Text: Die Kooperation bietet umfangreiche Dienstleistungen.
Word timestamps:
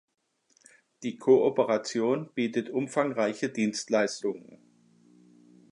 Die 1.03 1.17
Kooperation 1.19 2.33
bietet 2.33 2.71
umfangreiche 2.71 3.49
Dienstleistungen. 3.49 4.57